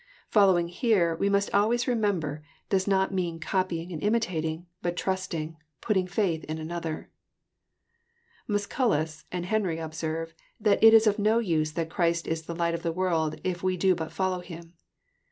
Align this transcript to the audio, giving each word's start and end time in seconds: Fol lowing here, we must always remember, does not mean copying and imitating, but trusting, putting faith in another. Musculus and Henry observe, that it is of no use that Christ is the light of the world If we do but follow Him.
Fol 0.29 0.47
lowing 0.47 0.67
here, 0.67 1.15
we 1.15 1.29
must 1.29 1.53
always 1.53 1.87
remember, 1.87 2.41
does 2.69 2.87
not 2.87 3.13
mean 3.13 3.39
copying 3.39 3.91
and 3.93 4.01
imitating, 4.01 4.65
but 4.81 4.97
trusting, 4.97 5.57
putting 5.79 6.07
faith 6.07 6.43
in 6.45 6.57
another. 6.57 7.11
Musculus 8.49 9.25
and 9.31 9.45
Henry 9.45 9.77
observe, 9.77 10.33
that 10.59 10.83
it 10.83 10.95
is 10.95 11.05
of 11.05 11.19
no 11.19 11.37
use 11.37 11.73
that 11.73 11.91
Christ 11.91 12.25
is 12.27 12.47
the 12.47 12.55
light 12.55 12.73
of 12.73 12.81
the 12.81 12.91
world 12.91 13.39
If 13.43 13.61
we 13.61 13.77
do 13.77 13.93
but 13.93 14.11
follow 14.11 14.39
Him. 14.39 14.73